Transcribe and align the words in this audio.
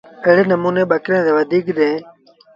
ايڙي 0.25 0.43
نموٚني 0.51 0.83
ٻڪريݩ 0.91 1.35
وڌيٚن 1.37 1.69
ديٚݩ۔ 1.77 1.99